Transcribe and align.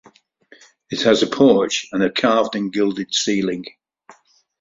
It 0.89 1.01
has 1.03 1.21
a 1.21 1.27
porch 1.27 1.85
and 1.91 2.01
a 2.01 2.09
carved 2.11 2.55
and 2.55 2.73
gilded 2.73 3.13
ceiling. 3.13 3.65